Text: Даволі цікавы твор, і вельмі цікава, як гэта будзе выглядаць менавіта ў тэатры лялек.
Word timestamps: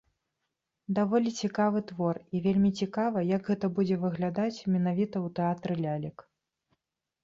Даволі 0.99 1.33
цікавы 1.43 1.83
твор, 1.91 2.15
і 2.35 2.43
вельмі 2.47 2.73
цікава, 2.79 3.25
як 3.35 3.41
гэта 3.53 3.73
будзе 3.79 4.01
выглядаць 4.09 4.57
менавіта 4.75 5.15
ў 5.25 5.39
тэатры 5.41 5.73
лялек. 5.87 6.31